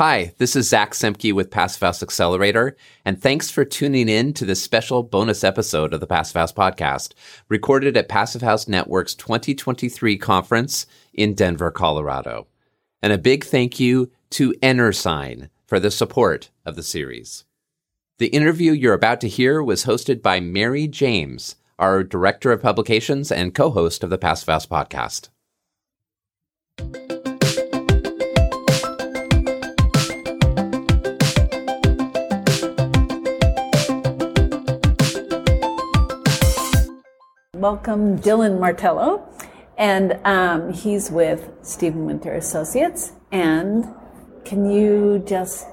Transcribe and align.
Hi, 0.00 0.32
this 0.38 0.56
is 0.56 0.66
Zach 0.66 0.92
Semke 0.92 1.30
with 1.34 1.50
Passive 1.50 1.82
House 1.82 2.02
Accelerator, 2.02 2.74
and 3.04 3.20
thanks 3.20 3.50
for 3.50 3.66
tuning 3.66 4.08
in 4.08 4.32
to 4.32 4.46
this 4.46 4.62
special 4.62 5.02
bonus 5.02 5.44
episode 5.44 5.92
of 5.92 6.00
the 6.00 6.06
Passive 6.06 6.36
House 6.36 6.54
podcast, 6.54 7.12
recorded 7.50 7.98
at 7.98 8.08
Passive 8.08 8.40
House 8.40 8.66
Network's 8.66 9.14
2023 9.14 10.16
conference 10.16 10.86
in 11.12 11.34
Denver, 11.34 11.70
Colorado. 11.70 12.46
And 13.02 13.12
a 13.12 13.18
big 13.18 13.44
thank 13.44 13.78
you 13.78 14.10
to 14.30 14.54
EnerSign 14.62 15.50
for 15.66 15.78
the 15.78 15.90
support 15.90 16.48
of 16.64 16.76
the 16.76 16.82
series. 16.82 17.44
The 18.16 18.28
interview 18.28 18.72
you're 18.72 18.94
about 18.94 19.20
to 19.20 19.28
hear 19.28 19.62
was 19.62 19.84
hosted 19.84 20.22
by 20.22 20.40
Mary 20.40 20.88
James, 20.88 21.56
our 21.78 22.02
Director 22.02 22.52
of 22.52 22.62
Publications 22.62 23.30
and 23.30 23.54
co-host 23.54 24.02
of 24.02 24.08
the 24.08 24.16
Passive 24.16 24.48
House 24.48 24.64
podcast. 24.64 25.28
Welcome 37.60 38.18
Dylan 38.20 38.58
Martello. 38.58 39.28
And 39.76 40.18
um, 40.24 40.72
he's 40.72 41.10
with 41.10 41.50
Steven 41.60 42.06
Winter 42.06 42.32
Associates. 42.32 43.12
And 43.32 43.84
can 44.46 44.70
you 44.70 45.22
just 45.26 45.66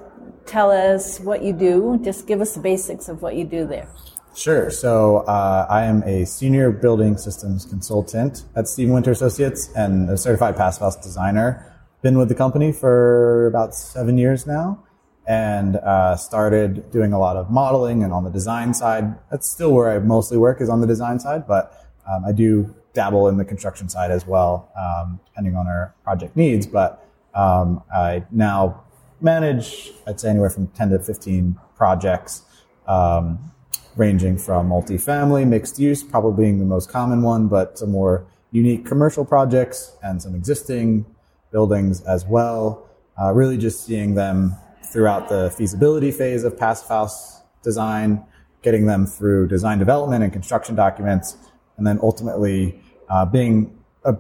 tell 0.46 0.70
us 0.70 1.22
what 1.22 1.44
you 1.44 1.54
do? 1.54 1.98
Just 2.04 2.28
give 2.28 2.42
us 2.42 2.56
the 2.56 2.60
basics 2.60 3.08
of 3.08 3.22
what 3.22 3.38
you 3.38 3.46
do 3.46 3.66
there. 3.66 3.88
Sure. 4.36 4.70
So 4.70 5.20
uh, 5.30 5.66
I 5.70 5.84
am 5.84 6.04
a 6.04 6.26
senior 6.26 6.72
building 6.72 7.16
systems 7.16 7.64
consultant 7.64 8.44
at 8.58 8.68
Steven 8.68 8.94
Winter 8.94 9.12
Associates 9.12 9.70
and 9.74 10.10
a 10.10 10.18
certified 10.18 10.58
house 10.58 10.98
designer. 10.98 11.74
Been 12.02 12.18
with 12.18 12.28
the 12.28 12.36
company 12.36 12.74
for 12.74 13.48
about 13.48 13.74
seven 13.74 14.18
years 14.18 14.46
now 14.46 14.84
and 15.28 15.76
uh, 15.76 16.16
started 16.16 16.90
doing 16.90 17.12
a 17.12 17.20
lot 17.20 17.36
of 17.36 17.52
modeling 17.52 18.02
and 18.02 18.14
on 18.14 18.24
the 18.24 18.30
design 18.30 18.74
side. 18.74 19.14
That's 19.30 19.50
still 19.50 19.74
where 19.74 19.92
I 19.92 20.00
mostly 20.00 20.38
work 20.38 20.62
is 20.62 20.70
on 20.70 20.80
the 20.80 20.88
design 20.88 21.20
side, 21.20 21.46
but 21.46 21.86
um, 22.10 22.24
I 22.26 22.32
do 22.32 22.74
dabble 22.94 23.28
in 23.28 23.36
the 23.36 23.44
construction 23.44 23.90
side 23.90 24.10
as 24.10 24.26
well, 24.26 24.72
um, 24.80 25.20
depending 25.26 25.58
on 25.58 25.68
our 25.68 25.94
project 26.04 26.38
needs. 26.38 26.66
But 26.66 27.06
um, 27.36 27.84
I 27.94 28.24
now 28.32 28.86
manage, 29.20 29.92
I'd 30.08 30.20
say, 30.20 30.30
anywhere 30.30 30.50
from 30.50 30.68
10 30.68 30.92
to 30.92 31.00
15 31.00 31.60
projects, 31.76 32.44
um, 32.88 33.52
ranging 33.98 34.38
from 34.38 34.70
multifamily, 34.70 35.46
mixed 35.46 35.78
use, 35.78 36.04
probably 36.04 36.46
being 36.46 36.60
the 36.60 36.66
most 36.66 36.90
common 36.90 37.22
one, 37.22 37.48
but 37.48 37.78
some 37.78 37.92
more 37.92 38.26
unique 38.52 38.86
commercial 38.86 39.26
projects 39.26 39.98
and 40.02 40.22
some 40.22 40.36
existing 40.36 41.06
buildings 41.52 42.02
as 42.02 42.26
well. 42.26 42.88
Uh, 43.22 43.34
really 43.34 43.58
just 43.58 43.84
seeing 43.84 44.16
them 44.16 44.56
throughout 44.92 45.30
the 45.30 45.54
feasibility 45.58 46.12
phase 46.12 46.44
of 46.44 46.58
passive 46.58 46.88
house 46.88 47.42
design, 47.64 48.24
getting 48.62 48.86
them 48.86 49.06
through 49.06 49.48
design 49.48 49.80
development 49.80 50.24
and 50.24 50.32
construction 50.34 50.76
documents, 50.76 51.38
and 51.78 51.86
then 51.86 52.00
ultimately 52.02 52.80
uh, 53.10 53.26
being 53.26 53.78
a 54.06 54.16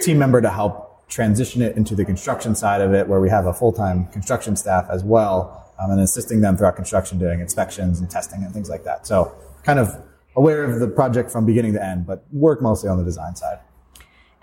team 0.00 0.18
member 0.18 0.40
to 0.40 0.50
help 0.50 1.08
transition 1.08 1.62
it 1.62 1.76
into 1.76 1.94
the 1.94 2.04
construction 2.04 2.54
side 2.54 2.80
of 2.80 2.92
it, 2.92 3.08
where 3.08 3.20
we 3.20 3.30
have 3.30 3.46
a 3.46 3.52
full-time 3.52 4.06
construction 4.08 4.56
staff 4.56 4.86
as 4.90 5.02
well, 5.02 5.72
um, 5.80 5.90
and 5.90 6.00
assisting 6.00 6.40
them 6.40 6.56
throughout 6.56 6.76
construction, 6.76 7.18
doing 7.18 7.40
inspections 7.40 8.00
and 8.00 8.10
testing 8.10 8.42
and 8.44 8.52
things 8.52 8.68
like 8.68 8.84
that. 8.84 9.06
So, 9.06 9.34
kind 9.64 9.78
of 9.78 9.96
aware 10.36 10.64
of 10.64 10.80
the 10.80 10.88
project 10.88 11.30
from 11.30 11.46
beginning 11.46 11.72
to 11.72 11.84
end, 11.84 12.06
but 12.06 12.24
work 12.32 12.62
mostly 12.62 12.88
on 12.90 12.98
the 12.98 13.04
design 13.04 13.34
side. 13.34 13.58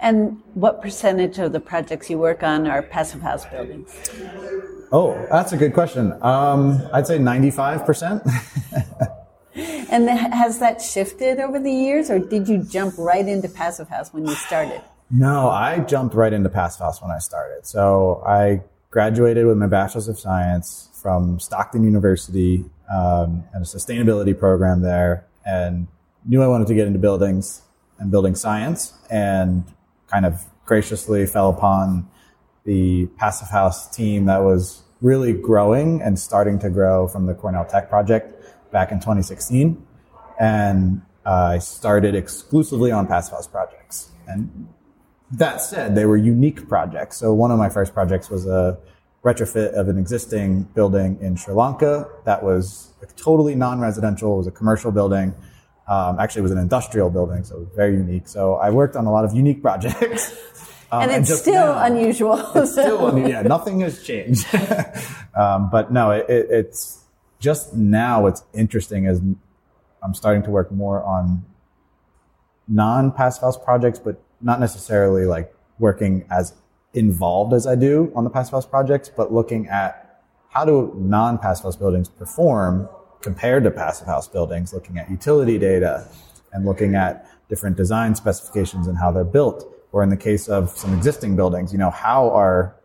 And 0.06 0.40
what 0.54 0.84
percentage 0.84 1.40
of 1.40 1.52
the 1.52 1.60
projects 1.60 2.12
you 2.12 2.20
work 2.20 2.44
on 2.44 2.68
are 2.68 2.84
passive 2.84 3.24
house 3.24 3.44
buildings? 3.48 3.92
Oh, 4.92 5.26
that's 5.32 5.52
a 5.52 5.58
good 5.58 5.74
question. 5.74 6.14
Um, 6.22 6.80
I'd 6.94 7.08
say 7.08 7.18
95%. 7.18 8.22
and 9.90 10.08
has 10.08 10.60
that 10.60 10.80
shifted 10.80 11.40
over 11.40 11.60
the 11.60 11.72
years, 11.72 12.12
or 12.12 12.20
did 12.20 12.48
you 12.48 12.60
jump 12.60 12.94
right 13.00 13.28
into 13.28 13.50
passive 13.50 13.90
house 13.90 14.14
when 14.14 14.28
you 14.28 14.36
started? 14.36 14.80
No, 15.10 15.50
I 15.50 15.80
jumped 15.80 16.14
right 16.14 16.32
into 16.32 16.50
passive 16.50 16.82
house 16.82 17.02
when 17.02 17.10
I 17.10 17.18
started. 17.18 17.66
So 17.66 18.22
I 18.28 18.62
graduated 18.92 19.48
with 19.48 19.58
my 19.58 19.66
bachelor's 19.66 20.08
of 20.08 20.20
science 20.20 20.88
from 21.02 21.40
Stockton 21.40 21.84
University 21.84 22.64
um, 22.94 23.44
and 23.54 23.64
a 23.64 23.66
sustainability 23.66 24.38
program 24.38 24.82
there, 24.82 25.26
and 25.48 25.88
knew 26.28 26.44
I 26.44 26.48
wanted 26.48 26.68
to 26.68 26.76
get 26.76 26.86
into 26.86 27.00
buildings 27.00 27.64
and 27.98 28.12
building 28.12 28.36
science, 28.36 28.94
and 29.10 29.64
kind 30.16 30.26
of 30.26 30.46
graciously 30.64 31.26
fell 31.26 31.50
upon 31.50 32.10
the 32.64 33.06
Passive 33.18 33.50
House 33.50 33.94
team 33.94 34.28
that 34.28 34.42
was 34.42 34.84
really 35.02 35.34
growing 35.34 36.02
and 36.02 36.18
starting 36.18 36.58
to 36.60 36.70
grow 36.70 37.06
from 37.06 37.26
the 37.26 37.34
Cornell 37.34 37.66
Tech 37.66 37.90
project 37.90 38.26
back 38.72 38.94
in 38.94 39.00
2016. 39.00 39.86
And 40.40 41.02
I 41.26 41.60
started 41.60 42.16
exclusively 42.16 42.92
on 42.94 43.08
Passive 43.08 43.34
House 43.34 43.48
projects. 43.48 44.12
And 44.26 44.70
that 45.32 45.60
said, 45.60 45.96
they 45.96 46.06
were 46.06 46.16
unique 46.16 46.70
projects. 46.70 47.18
So 47.18 47.34
one 47.34 47.52
of 47.52 47.60
my 47.60 47.68
first 47.68 47.94
projects 47.94 48.30
was 48.30 48.48
a 48.48 48.78
retrofit 49.22 49.74
of 49.74 49.90
an 49.90 49.98
existing 49.98 50.64
building 50.76 51.18
in 51.20 51.36
Sri 51.36 51.54
Lanka 51.54 52.08
that 52.24 52.42
was 52.42 52.94
totally 53.18 53.54
non-residential. 53.54 54.36
It 54.36 54.38
was 54.38 54.48
a 54.48 54.52
commercial 54.52 54.92
building. 54.92 55.34
Um, 55.88 56.20
actually, 56.20 56.40
it 56.40 56.44
was 56.44 56.52
an 56.52 56.58
industrial 56.58 57.10
building, 57.10 57.44
so 57.44 57.58
it 57.58 57.60
was 57.60 57.70
very 57.76 57.94
unique. 57.94 58.28
So 58.28 58.56
I 58.56 58.72
worked 58.72 58.96
on 58.96 59.06
a 59.06 59.12
lot 59.12 59.24
of 59.24 59.34
unique 59.34 59.62
projects. 59.62 60.32
Um, 60.92 61.02
and 61.04 61.12
it's 61.12 61.30
and 61.30 61.40
still 61.40 61.74
now, 61.74 61.86
unusual. 61.86 62.52
it's 62.56 62.72
still 62.72 63.08
unusual. 63.08 63.30
Yeah, 63.30 63.42
nothing 63.44 63.82
has 63.82 64.02
changed. 64.04 64.48
um, 65.36 65.70
but 65.70 65.92
no, 65.92 66.12
it, 66.12 66.26
it, 66.28 66.48
it's 66.50 67.04
just 67.40 67.74
now 67.76 68.24
what's 68.24 68.44
interesting 68.54 69.06
is 69.06 69.22
I'm 70.02 70.14
starting 70.14 70.44
to 70.44 70.52
work 70.52 70.72
more 70.72 71.04
on 71.04 71.46
non-passive 72.68 73.42
house 73.42 73.58
projects, 73.58 74.00
but 74.00 74.22
not 74.42 74.60
necessarily 74.60 75.26
like 75.26 75.54
working 75.78 76.26
as 76.32 76.54
involved 76.94 77.54
as 77.54 77.68
I 77.68 77.76
do 77.76 78.12
on 78.16 78.24
the 78.24 78.30
passive 78.30 78.54
house 78.54 78.66
projects, 78.66 79.10
but 79.10 79.32
looking 79.32 79.68
at 79.68 80.24
how 80.50 80.66
do 80.66 80.94
non-passive 80.98 81.64
house 81.64 81.76
buildings 81.76 82.10
perform 82.10 82.88
compared 83.22 83.64
to 83.64 83.72
passive 83.72 84.08
house 84.08 84.28
buildings, 84.28 84.74
looking 84.74 84.98
at 84.98 85.10
utility 85.10 85.58
data 85.58 86.08
and 86.54 86.66
looking 86.66 86.96
at 86.96 87.28
different 87.50 87.78
design 87.78 88.16
specifications 88.16 88.88
and 88.88 88.98
how 88.98 89.12
they're 89.12 89.24
built 89.24 89.72
or 89.92 90.04
in 90.04 90.10
the 90.10 90.18
case 90.18 90.50
of 90.50 90.70
some 90.72 90.94
existing 90.94 91.36
buildings, 91.36 91.72
you 91.72 91.80
know, 91.80 91.90
how 91.90 92.30
are 92.32 92.76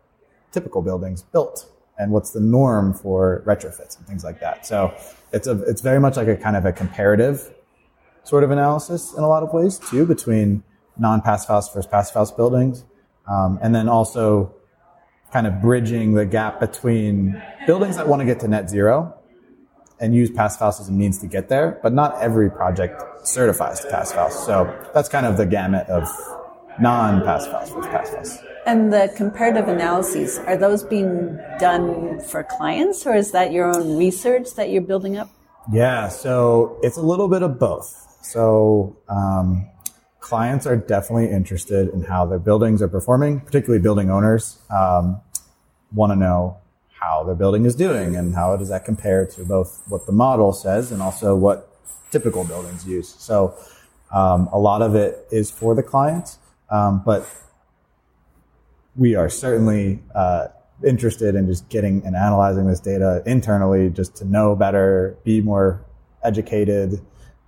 typical 0.51 0.81
buildings 0.81 1.21
built 1.21 1.69
and 1.97 2.11
what's 2.11 2.31
the 2.31 2.39
norm 2.39 2.93
for 2.93 3.43
retrofits 3.45 3.97
and 3.97 4.07
things 4.07 4.23
like 4.23 4.39
that. 4.39 4.65
So 4.65 4.93
it's 5.33 5.45
a, 5.45 5.61
it's 5.63 5.81
very 5.81 5.99
much 5.99 6.15
like 6.15 6.27
a 6.27 6.37
kind 6.37 6.55
of 6.55 6.65
a 6.65 6.71
comparative 6.71 7.53
sort 8.23 8.43
of 8.43 8.51
analysis 8.51 9.13
in 9.13 9.23
a 9.23 9.27
lot 9.27 9.43
of 9.43 9.51
ways 9.51 9.77
too 9.77 10.05
between 10.05 10.63
non-passive 10.97 11.49
house 11.49 11.73
versus 11.73 11.89
passive 11.89 12.15
house 12.15 12.31
buildings. 12.31 12.85
Um, 13.27 13.59
and 13.61 13.75
then 13.75 13.89
also 13.89 14.55
kind 15.33 15.47
of 15.47 15.61
bridging 15.61 16.13
the 16.13 16.25
gap 16.25 16.59
between 16.59 17.41
buildings 17.67 17.97
that 17.97 18.07
want 18.07 18.21
to 18.21 18.25
get 18.25 18.39
to 18.41 18.47
net 18.47 18.69
zero 18.69 19.17
and 20.01 20.13
use 20.13 20.35
house 20.35 20.79
as 20.81 20.89
a 20.89 20.91
means 20.91 21.19
to 21.19 21.27
get 21.27 21.47
there, 21.47 21.79
but 21.83 21.93
not 21.93 22.19
every 22.19 22.49
project 22.49 23.25
certifies 23.25 23.79
to 23.81 23.91
house. 23.91 24.45
So 24.45 24.65
that's 24.93 25.07
kind 25.07 25.25
of 25.25 25.37
the 25.37 25.45
gamut 25.45 25.87
of 25.87 26.09
versus 26.81 27.85
passive 27.87 28.17
house. 28.17 28.37
And 28.65 28.91
the 28.91 29.11
comparative 29.15 29.67
analyses, 29.67 30.39
are 30.39 30.57
those 30.57 30.83
being 30.83 31.39
done 31.59 32.19
for 32.19 32.43
clients 32.43 33.05
or 33.05 33.15
is 33.15 33.31
that 33.31 33.51
your 33.51 33.65
own 33.75 33.97
research 33.97 34.55
that 34.55 34.69
you're 34.69 34.81
building 34.81 35.17
up? 35.17 35.29
Yeah, 35.71 36.09
so 36.09 36.79
it's 36.81 36.97
a 36.97 37.01
little 37.01 37.27
bit 37.27 37.43
of 37.43 37.59
both. 37.59 38.17
So 38.21 38.97
um, 39.07 39.67
clients 40.19 40.65
are 40.65 40.77
definitely 40.77 41.29
interested 41.29 41.89
in 41.89 42.03
how 42.03 42.25
their 42.25 42.39
buildings 42.39 42.81
are 42.81 42.87
performing, 42.87 43.41
particularly 43.41 43.81
building 43.81 44.09
owners 44.09 44.59
um, 44.69 45.21
want 45.93 46.11
to 46.11 46.15
know 46.15 46.60
how 47.01 47.23
their 47.23 47.35
building 47.35 47.65
is 47.65 47.75
doing 47.75 48.15
and 48.15 48.35
how 48.35 48.55
does 48.55 48.69
that 48.69 48.85
compare 48.85 49.25
to 49.25 49.43
both 49.43 49.81
what 49.87 50.05
the 50.05 50.11
model 50.11 50.53
says 50.53 50.91
and 50.91 51.01
also 51.01 51.35
what 51.35 51.67
typical 52.11 52.43
buildings 52.43 52.87
use. 52.87 53.15
So 53.17 53.55
um, 54.13 54.47
a 54.53 54.59
lot 54.59 54.81
of 54.83 54.93
it 54.93 55.27
is 55.31 55.49
for 55.49 55.73
the 55.73 55.81
clients. 55.81 56.37
Um, 56.69 57.01
but 57.03 57.27
we 58.95 59.15
are 59.15 59.29
certainly 59.29 60.03
uh, 60.13 60.49
interested 60.85 61.33
in 61.33 61.47
just 61.47 61.69
getting 61.69 62.05
and 62.05 62.15
analyzing 62.15 62.67
this 62.67 62.79
data 62.79 63.23
internally 63.25 63.89
just 63.89 64.15
to 64.17 64.25
know 64.25 64.55
better, 64.55 65.17
be 65.23 65.41
more 65.41 65.83
educated, 66.23 67.01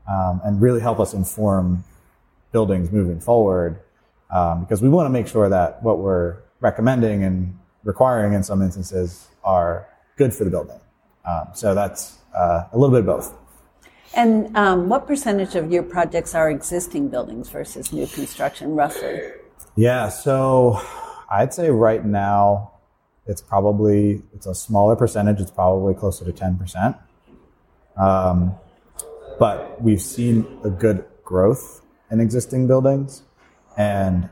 um, 0.09 0.41
and 0.44 0.61
really 0.61 0.81
help 0.81 1.00
us 1.00 1.13
inform 1.13 1.83
buildings 2.51 2.91
moving 2.91 3.19
forward. 3.19 3.79
Um, 4.31 4.61
because 4.61 4.81
we 4.81 4.89
want 4.89 5.05
to 5.05 5.11
make 5.11 5.27
sure 5.27 5.47
that 5.47 5.83
what 5.83 6.00
we're 6.00 6.38
recommending 6.59 7.23
and 7.23 7.59
requiring 7.83 8.33
in 8.33 8.41
some 8.41 8.63
instances 8.63 9.27
are 9.43 9.87
good 10.17 10.33
for 10.33 10.43
the 10.43 10.49
building. 10.49 10.79
Um, 11.25 11.47
so 11.53 11.73
that's 11.73 12.17
uh, 12.35 12.65
a 12.71 12.77
little 12.77 12.91
bit 12.91 13.01
of 13.01 13.05
both. 13.05 13.37
And 14.15 14.55
um, 14.55 14.89
what 14.89 15.07
percentage 15.07 15.55
of 15.55 15.71
your 15.71 15.83
projects 15.83 16.35
are 16.35 16.49
existing 16.49 17.09
buildings 17.09 17.49
versus 17.49 17.91
new 17.91 18.07
construction, 18.07 18.75
roughly? 18.75 19.21
Yeah, 19.75 20.09
so 20.09 20.79
I'd 21.31 21.53
say 21.53 21.69
right 21.69 22.05
now, 22.05 22.71
It's 23.25 23.41
probably 23.41 24.21
it's 24.35 24.47
a 24.47 24.53
smaller 24.53 24.95
percentage. 24.97 25.39
It's 25.39 25.55
probably 25.55 25.93
closer 25.95 26.25
to 26.25 26.33
ten 26.33 26.57
percent. 26.57 26.97
Um, 27.95 28.55
but 29.39 29.81
we've 29.81 30.01
seen 30.01 30.43
a 30.65 30.69
good 30.69 31.05
growth 31.23 31.81
in 32.11 32.19
existing 32.19 32.67
buildings, 32.67 33.23
and 33.77 34.27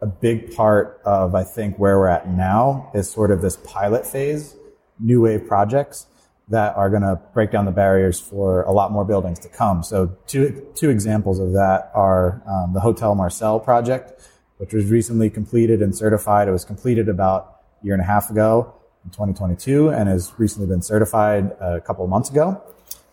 a 0.00 0.06
big 0.06 0.54
part 0.54 1.00
of 1.04 1.34
I 1.34 1.44
think 1.44 1.78
where 1.78 1.98
we're 1.98 2.08
at 2.08 2.28
now 2.28 2.90
is 2.94 3.10
sort 3.10 3.30
of 3.30 3.40
this 3.40 3.56
pilot 3.56 4.06
phase, 4.06 4.56
new 4.98 5.22
wave 5.22 5.46
projects 5.46 6.06
that 6.48 6.76
are 6.76 6.90
going 6.90 7.02
to 7.02 7.18
break 7.32 7.50
down 7.50 7.64
the 7.64 7.72
barriers 7.72 8.20
for 8.20 8.62
a 8.62 8.72
lot 8.72 8.92
more 8.92 9.04
buildings 9.04 9.38
to 9.40 9.48
come. 9.48 9.82
So 9.82 10.16
two 10.26 10.66
two 10.74 10.90
examples 10.90 11.38
of 11.38 11.52
that 11.52 11.90
are 11.94 12.42
um, 12.46 12.74
the 12.74 12.80
Hotel 12.80 13.14
Marcel 13.14 13.58
project, 13.60 14.20
which 14.58 14.72
was 14.72 14.86
recently 14.86 15.30
completed 15.30 15.80
and 15.80 15.96
certified. 15.96 16.48
It 16.48 16.52
was 16.52 16.64
completed 16.64 17.08
about 17.08 17.60
a 17.82 17.86
year 17.86 17.94
and 17.94 18.02
a 18.02 18.06
half 18.06 18.30
ago 18.30 18.74
in 19.04 19.10
2022 19.10 19.88
and 19.88 20.08
has 20.08 20.32
recently 20.38 20.68
been 20.68 20.82
certified 20.82 21.52
a 21.60 21.80
couple 21.80 22.04
of 22.04 22.10
months 22.10 22.30
ago. 22.30 22.62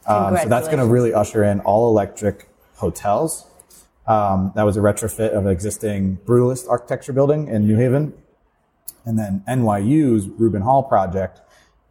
Um, 0.07 0.35
so 0.37 0.49
that's 0.49 0.67
going 0.67 0.79
to 0.79 0.85
really 0.85 1.13
usher 1.13 1.43
in 1.43 1.59
all 1.61 1.89
electric 1.89 2.49
hotels. 2.75 3.45
Um, 4.07 4.51
that 4.55 4.63
was 4.63 4.77
a 4.77 4.79
retrofit 4.79 5.29
of 5.31 5.45
an 5.45 5.51
existing 5.51 6.17
brutalist 6.25 6.67
architecture 6.69 7.13
building 7.13 7.47
in 7.47 7.67
New 7.67 7.77
Haven. 7.77 8.13
And 9.05 9.17
then 9.17 9.43
NYU's 9.47 10.27
Rubin 10.27 10.61
Hall 10.61 10.83
project 10.83 11.41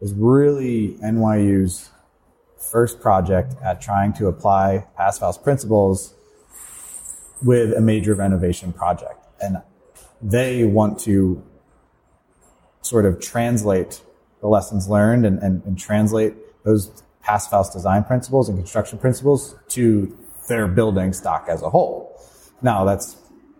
is 0.01 0.13
really 0.13 0.97
NYU's 1.03 1.89
first 2.57 3.01
project 3.01 3.55
at 3.63 3.81
trying 3.81 4.13
to 4.13 4.27
apply 4.27 4.85
House 4.95 5.37
principles 5.37 6.13
with 7.43 7.73
a 7.73 7.81
major 7.81 8.13
renovation 8.13 8.71
project. 8.71 9.25
And 9.41 9.61
they 10.21 10.63
want 10.63 10.99
to 11.01 11.43
sort 12.81 13.05
of 13.05 13.19
translate 13.19 14.01
the 14.41 14.47
lessons 14.47 14.87
learned 14.87 15.25
and, 15.25 15.39
and, 15.39 15.63
and 15.65 15.77
translate 15.77 16.33
those 16.63 17.03
house 17.21 17.71
design 17.71 18.03
principles 18.03 18.49
and 18.49 18.57
construction 18.57 18.97
principles 18.97 19.55
to 19.69 20.17
their 20.47 20.67
building 20.67 21.13
stock 21.13 21.47
as 21.49 21.61
a 21.61 21.69
whole. 21.69 22.19
Now 22.61 22.85
that's 22.85 23.17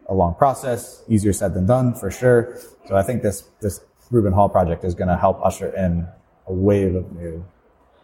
a 0.07 0.13
long 0.13 0.35
process, 0.35 1.03
easier 1.07 1.33
said 1.33 1.53
than 1.53 1.65
done 1.65 1.93
for 1.93 2.11
sure. 2.11 2.57
So 2.87 2.95
I 2.95 3.03
think 3.03 3.21
this, 3.21 3.43
this 3.61 3.81
Rubin 4.09 4.33
Hall 4.33 4.49
project 4.49 4.83
is 4.83 4.93
going 4.93 5.07
to 5.07 5.17
help 5.17 5.39
usher 5.43 5.73
in 5.75 6.07
a 6.47 6.53
wave 6.53 6.95
of 6.95 7.11
new 7.13 7.45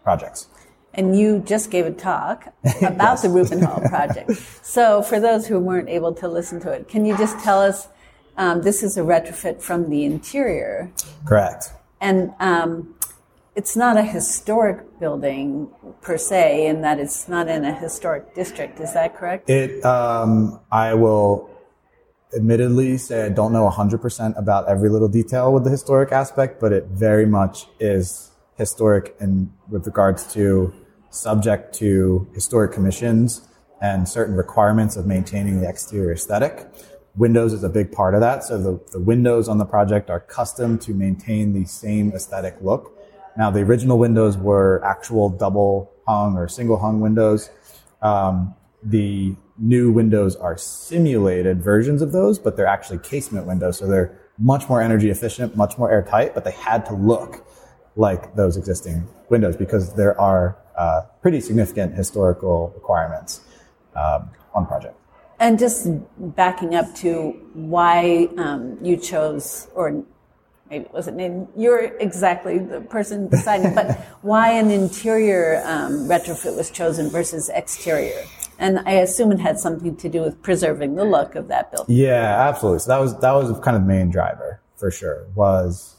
projects. 0.02 0.48
And 0.94 1.18
you 1.18 1.40
just 1.40 1.70
gave 1.70 1.86
a 1.86 1.90
talk 1.90 2.46
about 2.82 3.12
yes. 3.12 3.22
the 3.22 3.28
Rubin 3.28 3.62
Hall 3.62 3.80
project. 3.88 4.32
so 4.62 5.02
for 5.02 5.20
those 5.20 5.46
who 5.46 5.58
weren't 5.58 5.88
able 5.88 6.14
to 6.14 6.28
listen 6.28 6.60
to 6.60 6.72
it, 6.72 6.88
can 6.88 7.04
you 7.04 7.16
just 7.16 7.38
tell 7.40 7.60
us 7.60 7.88
um, 8.36 8.62
this 8.62 8.82
is 8.82 8.96
a 8.96 9.02
retrofit 9.02 9.60
from 9.60 9.90
the 9.90 10.04
interior? 10.04 10.90
Correct. 11.26 11.72
And 12.00 12.32
um, 12.40 12.94
it's 13.58 13.76
not 13.76 13.96
a 13.96 14.04
historic 14.04 15.00
building 15.00 15.68
per 16.00 16.16
se, 16.16 16.68
in 16.68 16.80
that 16.82 17.00
it's 17.00 17.28
not 17.28 17.48
in 17.48 17.64
a 17.64 17.74
historic 17.74 18.32
district. 18.32 18.78
Is 18.78 18.94
that 18.94 19.16
correct? 19.16 19.50
It. 19.50 19.84
Um, 19.84 20.60
I 20.70 20.94
will 20.94 21.50
admittedly 22.36 22.96
say 22.98 23.26
I 23.26 23.30
don't 23.30 23.52
know 23.52 23.68
100% 23.68 24.38
about 24.38 24.68
every 24.68 24.88
little 24.88 25.08
detail 25.08 25.52
with 25.52 25.64
the 25.64 25.70
historic 25.70 26.12
aspect, 26.12 26.60
but 26.60 26.72
it 26.72 26.84
very 26.92 27.26
much 27.26 27.66
is 27.80 28.30
historic 28.56 29.16
in 29.18 29.52
with 29.68 29.86
regards 29.86 30.32
to 30.34 30.72
subject 31.10 31.74
to 31.82 32.28
historic 32.34 32.70
commissions 32.70 33.48
and 33.80 34.08
certain 34.08 34.36
requirements 34.36 34.94
of 34.96 35.04
maintaining 35.04 35.60
the 35.60 35.68
exterior 35.68 36.12
aesthetic. 36.12 36.68
Windows 37.16 37.52
is 37.52 37.64
a 37.64 37.68
big 37.68 37.90
part 37.90 38.14
of 38.14 38.20
that. 38.20 38.44
So 38.44 38.56
the, 38.56 38.80
the 38.92 39.00
windows 39.00 39.48
on 39.48 39.58
the 39.58 39.64
project 39.64 40.10
are 40.10 40.20
custom 40.20 40.78
to 40.80 40.94
maintain 40.94 41.54
the 41.54 41.64
same 41.64 42.12
aesthetic 42.12 42.58
look. 42.60 42.97
Now 43.38 43.52
the 43.52 43.60
original 43.60 43.98
windows 43.98 44.36
were 44.36 44.84
actual 44.84 45.30
double 45.30 45.92
hung 46.06 46.36
or 46.36 46.48
single 46.48 46.76
hung 46.76 47.00
windows. 47.00 47.50
Um, 48.02 48.54
the 48.82 49.36
new 49.56 49.92
windows 49.92 50.34
are 50.36 50.58
simulated 50.58 51.62
versions 51.62 52.02
of 52.02 52.10
those, 52.12 52.38
but 52.38 52.56
they're 52.56 52.66
actually 52.66 52.98
casement 52.98 53.46
windows. 53.46 53.78
So 53.78 53.86
they're 53.86 54.18
much 54.38 54.68
more 54.68 54.82
energy 54.82 55.10
efficient, 55.10 55.56
much 55.56 55.78
more 55.78 55.90
airtight, 55.90 56.34
but 56.34 56.44
they 56.44 56.52
had 56.52 56.84
to 56.86 56.94
look 56.94 57.46
like 57.96 58.34
those 58.34 58.56
existing 58.56 59.06
windows 59.28 59.56
because 59.56 59.94
there 59.94 60.20
are 60.20 60.56
uh, 60.76 61.02
pretty 61.22 61.40
significant 61.40 61.94
historical 61.94 62.72
requirements 62.74 63.40
um, 63.94 64.30
on 64.54 64.64
the 64.64 64.68
project. 64.68 64.94
And 65.40 65.58
just 65.58 65.88
backing 66.18 66.74
up 66.74 66.92
to 66.96 67.30
why 67.54 68.28
um, 68.38 68.78
you 68.82 68.96
chose, 68.96 69.68
or 69.74 70.04
maybe 70.70 70.84
it 70.84 70.92
wasn't 70.92 71.16
named, 71.16 71.48
you're 71.56 71.96
exactly 71.98 72.58
the 72.58 72.80
person 72.80 73.28
deciding, 73.28 73.74
but 73.74 73.98
why 74.22 74.52
an 74.52 74.70
interior 74.70 75.62
um, 75.64 76.08
retrofit 76.08 76.56
was 76.56 76.70
chosen 76.70 77.08
versus 77.08 77.48
exterior? 77.48 78.24
And 78.58 78.80
I 78.80 78.92
assume 78.92 79.30
it 79.32 79.38
had 79.38 79.58
something 79.58 79.96
to 79.96 80.08
do 80.08 80.20
with 80.20 80.42
preserving 80.42 80.96
the 80.96 81.04
look 81.04 81.36
of 81.36 81.48
that 81.48 81.70
building. 81.70 81.96
Yeah, 81.96 82.48
absolutely. 82.48 82.80
So 82.80 82.88
that 82.90 82.98
was 82.98 83.18
that 83.20 83.32
was 83.32 83.56
kind 83.60 83.76
of 83.76 83.82
the 83.82 83.88
main 83.88 84.10
driver 84.10 84.60
for 84.76 84.90
sure. 84.90 85.26
Was 85.36 85.94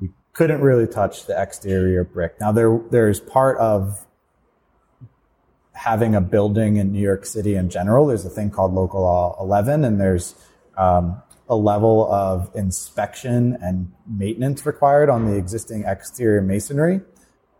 we 0.00 0.10
couldn't 0.32 0.60
really 0.60 0.88
touch 0.88 1.26
the 1.26 1.40
exterior 1.40 2.02
brick. 2.02 2.40
Now 2.40 2.50
there 2.50 2.80
there's 2.90 3.20
part 3.20 3.58
of 3.58 4.04
having 5.74 6.14
a 6.14 6.20
building 6.20 6.76
in 6.76 6.92
New 6.92 7.00
York 7.00 7.26
City 7.26 7.54
in 7.54 7.68
general. 7.68 8.06
There's 8.06 8.24
a 8.24 8.30
thing 8.30 8.50
called 8.50 8.72
Local 8.72 9.02
Law 9.02 9.36
11, 9.40 9.84
and 9.84 10.00
there's 10.00 10.34
um, 10.76 11.22
a 11.48 11.56
level 11.56 12.10
of 12.12 12.50
inspection 12.54 13.58
and 13.60 13.92
maintenance 14.06 14.64
required 14.64 15.10
on 15.10 15.26
the 15.26 15.36
existing 15.36 15.84
exterior 15.84 16.40
masonry, 16.40 17.00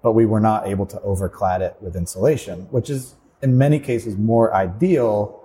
but 0.02 0.12
we 0.12 0.24
were 0.26 0.40
not 0.40 0.66
able 0.66 0.86
to 0.86 0.96
overclad 0.98 1.60
it 1.60 1.76
with 1.80 1.94
insulation, 1.94 2.60
which 2.70 2.88
is 2.88 3.14
in 3.42 3.58
many 3.58 3.78
cases 3.78 4.16
more 4.16 4.54
ideal 4.54 5.40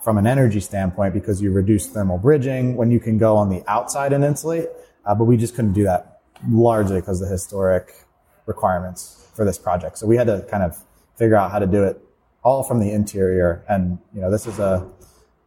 from 0.00 0.18
an 0.18 0.26
energy 0.26 0.60
standpoint 0.60 1.12
because 1.12 1.42
you 1.42 1.50
reduce 1.50 1.88
thermal 1.88 2.18
bridging 2.18 2.76
when 2.76 2.90
you 2.90 3.00
can 3.00 3.18
go 3.18 3.36
on 3.36 3.48
the 3.48 3.62
outside 3.66 4.12
and 4.12 4.24
insulate. 4.24 4.68
Uh, 5.04 5.14
but 5.14 5.24
we 5.24 5.36
just 5.36 5.56
couldn't 5.56 5.72
do 5.72 5.82
that 5.84 6.20
largely 6.48 7.00
because 7.00 7.20
of 7.20 7.26
the 7.26 7.32
historic 7.32 8.04
requirements 8.46 9.28
for 9.34 9.44
this 9.44 9.58
project. 9.58 9.98
So 9.98 10.06
we 10.06 10.16
had 10.16 10.28
to 10.28 10.46
kind 10.48 10.62
of 10.62 10.76
figure 11.16 11.36
out 11.36 11.50
how 11.50 11.58
to 11.58 11.66
do 11.66 11.82
it 11.84 12.00
all 12.44 12.62
from 12.62 12.78
the 12.78 12.92
interior. 12.92 13.64
And, 13.68 13.98
you 14.14 14.20
know, 14.20 14.30
this 14.30 14.46
is 14.46 14.58
a 14.58 14.88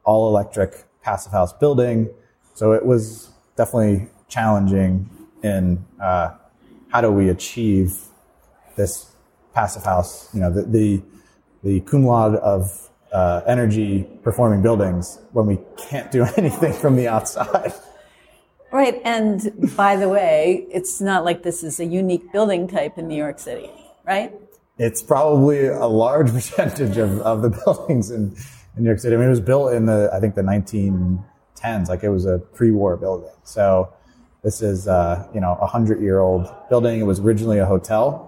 all 0.03 0.27
electric 0.27 0.85
passive 1.03 1.31
house 1.31 1.53
building. 1.53 2.09
So 2.53 2.74
it 2.74 2.86
was 2.86 3.30
definitely 3.56 4.07
challenging 4.27 5.09
in, 5.44 5.86
uh, 6.01 6.36
how 6.89 7.01
do 7.01 7.12
we 7.12 7.30
achieve 7.30 7.98
this 8.75 9.12
passive 9.53 9.84
house, 9.84 10.29
you 10.34 10.39
know, 10.39 10.51
the, 10.51 10.63
the 10.63 11.01
the 11.63 11.79
cum 11.81 12.05
laude 12.05 12.36
of 12.36 12.89
uh, 13.12 13.41
energy 13.46 14.08
performing 14.24 14.62
buildings 14.62 15.20
when 15.31 15.46
we 15.46 15.60
can't 15.77 16.12
do 16.12 16.25
anything 16.38 16.74
from 16.74 16.96
the 16.96 17.08
outside. 17.08 17.74
Right. 18.72 19.01
And 19.03 19.75
by 19.75 19.98
the 19.98 20.08
way, 20.08 20.65
it's 20.72 21.01
not 21.01 21.25
like 21.25 21.43
this 21.43 21.62
is 21.62 21.79
a 21.79 21.86
unique 21.86 22.31
building 22.31 22.67
type 22.67 22.98
in 22.98 23.08
New 23.08 23.17
York 23.17 23.38
City, 23.38 23.70
right? 24.05 24.34
It's 24.77 25.03
probably 25.03 25.67
a 25.67 25.88
large 25.88 26.31
percentage 26.31 26.98
of, 26.98 27.20
of 27.22 27.41
the 27.41 27.50
buildings 27.50 28.12
in, 28.12 28.36
in 28.75 28.83
New 28.83 28.89
York 28.89 28.99
City. 28.99 29.15
I 29.15 29.19
mean, 29.19 29.27
it 29.27 29.31
was 29.31 29.41
built 29.41 29.73
in 29.73 29.85
the, 29.85 30.09
I 30.13 30.19
think 30.19 30.35
the 30.35 30.41
1910s, 30.41 31.89
like 31.89 32.03
it 32.03 32.09
was 32.09 32.25
a 32.25 32.39
pre-war 32.39 32.97
building. 32.97 33.31
So 33.43 33.93
this 34.43 34.61
is, 34.61 34.87
uh, 34.87 35.27
you 35.33 35.41
know, 35.41 35.57
a 35.61 35.67
hundred 35.67 36.01
year 36.01 36.19
old 36.19 36.47
building. 36.69 36.99
It 36.99 37.03
was 37.03 37.19
originally 37.19 37.59
a 37.59 37.65
hotel. 37.65 38.27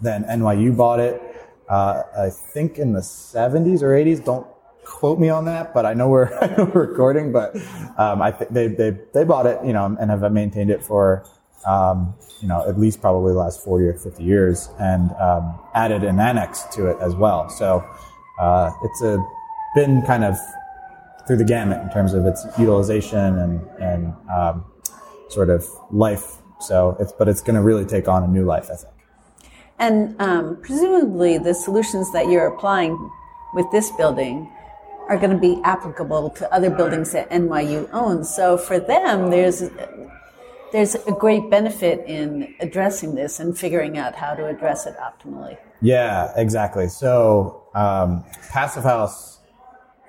Then 0.00 0.24
NYU 0.24 0.76
bought 0.76 1.00
it 1.00 1.22
uh, 1.68 2.02
I 2.16 2.30
think 2.30 2.78
in 2.78 2.92
the 2.92 3.00
70s 3.00 3.82
or 3.82 3.90
80s. 3.90 4.24
Don't 4.24 4.46
quote 4.84 5.18
me 5.18 5.28
on 5.28 5.44
that, 5.44 5.74
but 5.74 5.84
I 5.84 5.94
know 5.94 6.08
we're, 6.08 6.30
recording. 6.74 7.30
But 7.32 7.54
um, 7.98 8.22
I 8.22 8.30
th- 8.30 8.50
they, 8.50 8.68
they 8.68 8.96
they 9.12 9.24
bought 9.24 9.46
it, 9.46 9.58
you 9.64 9.72
know, 9.72 9.96
and 10.00 10.10
have 10.10 10.32
maintained 10.32 10.70
it 10.70 10.82
for 10.82 11.24
um, 11.66 12.14
you 12.40 12.48
know 12.48 12.66
at 12.66 12.78
least 12.78 13.00
probably 13.00 13.32
the 13.32 13.38
last 13.38 13.62
40 13.62 13.84
or 13.86 13.94
50 13.94 14.22
years, 14.22 14.70
and 14.78 15.12
um, 15.16 15.58
added 15.74 16.04
an 16.04 16.18
annex 16.18 16.62
to 16.72 16.86
it 16.86 16.96
as 17.00 17.14
well. 17.14 17.50
So 17.50 17.84
uh, 18.40 18.70
it's 18.82 19.02
a 19.02 19.18
been 19.74 20.02
kind 20.02 20.24
of 20.24 20.36
through 21.26 21.36
the 21.36 21.44
gamut 21.44 21.80
in 21.82 21.90
terms 21.90 22.14
of 22.14 22.24
its 22.26 22.46
utilization 22.58 23.38
and 23.38 23.60
and 23.78 24.14
um, 24.34 24.64
sort 25.28 25.50
of 25.50 25.66
life. 25.90 26.36
So 26.60 26.96
it's 26.98 27.12
but 27.12 27.28
it's 27.28 27.42
going 27.42 27.56
to 27.56 27.62
really 27.62 27.84
take 27.84 28.08
on 28.08 28.24
a 28.24 28.28
new 28.28 28.44
life, 28.44 28.68
I 28.72 28.76
think. 28.76 28.94
And 29.78 30.20
um, 30.20 30.58
presumably, 30.60 31.38
the 31.38 31.54
solutions 31.54 32.12
that 32.12 32.28
you're 32.28 32.46
applying 32.46 33.10
with 33.54 33.70
this 33.70 33.90
building 33.92 34.50
are 35.08 35.16
going 35.16 35.30
to 35.30 35.38
be 35.38 35.60
applicable 35.64 36.30
to 36.30 36.52
other 36.52 36.68
buildings 36.68 37.12
that 37.12 37.30
NYU 37.30 37.88
owns. 37.92 38.34
So 38.34 38.58
for 38.58 38.78
them, 38.78 39.30
there's 39.30 39.62
there's 40.72 40.94
a 40.94 41.12
great 41.12 41.48
benefit 41.48 42.04
in 42.06 42.54
addressing 42.60 43.14
this 43.14 43.40
and 43.40 43.58
figuring 43.58 43.96
out 43.96 44.14
how 44.14 44.34
to 44.34 44.46
address 44.46 44.86
it 44.86 44.94
optimally. 44.98 45.56
Yeah, 45.80 46.32
exactly. 46.36 46.88
So 46.88 47.68
um, 47.74 48.24
Passive 48.50 48.82
House, 48.82 49.37